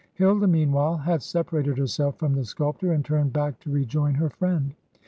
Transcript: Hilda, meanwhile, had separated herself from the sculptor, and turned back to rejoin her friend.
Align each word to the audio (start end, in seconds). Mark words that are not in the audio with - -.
Hilda, 0.15 0.47
meanwhile, 0.47 0.97
had 0.97 1.21
separated 1.21 1.77
herself 1.77 2.17
from 2.17 2.33
the 2.33 2.43
sculptor, 2.43 2.91
and 2.91 3.05
turned 3.05 3.33
back 3.33 3.59
to 3.59 3.69
rejoin 3.69 4.15
her 4.15 4.31
friend. 4.31 4.73